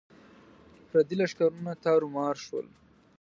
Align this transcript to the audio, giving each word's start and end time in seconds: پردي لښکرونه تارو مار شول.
پردي 0.89 1.15
لښکرونه 1.21 1.71
تارو 1.83 2.07
مار 2.15 2.35
شول. 2.45 2.67